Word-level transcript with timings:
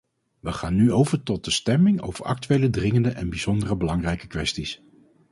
We 0.39 0.51
gaan 0.51 0.75
nu 0.75 0.91
over 0.91 1.23
tot 1.23 1.45
de 1.45 1.51
stemming 1.51 2.01
over 2.01 2.25
actuele, 2.25 2.69
dringende 2.69 3.09
en 3.09 3.29
bijzonder 3.29 3.77
belangrijke 3.77 4.27
kwesties. 4.27 4.81